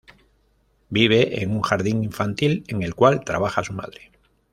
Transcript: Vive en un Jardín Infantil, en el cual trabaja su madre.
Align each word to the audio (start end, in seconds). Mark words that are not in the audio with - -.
Vive 0.89 1.43
en 1.43 1.51
un 1.51 1.61
Jardín 1.61 2.03
Infantil, 2.03 2.63
en 2.69 2.81
el 2.81 2.95
cual 2.95 3.23
trabaja 3.23 3.63
su 3.63 3.73
madre. 3.73 4.09